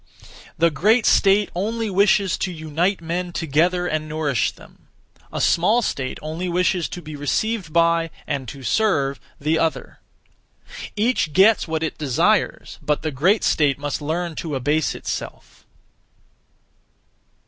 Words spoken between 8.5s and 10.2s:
serve, the other.